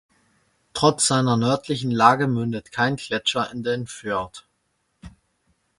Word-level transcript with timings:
Trotz 0.73 1.05
seiner 1.05 1.37
nördlichen 1.37 1.91
Lage 1.91 2.25
mündet 2.25 2.71
kein 2.71 2.95
Gletscher 2.95 3.51
in 3.51 3.61
den 3.61 3.85
Fjord. 3.85 4.47